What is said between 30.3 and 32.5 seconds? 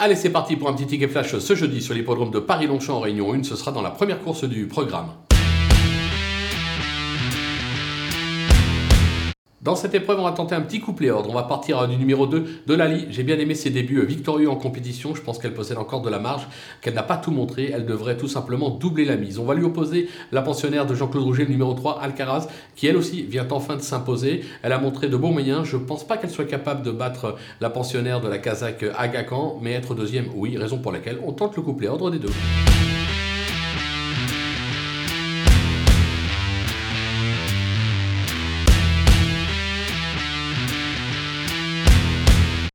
oui, raison pour laquelle on tente le couplet ordre des deux.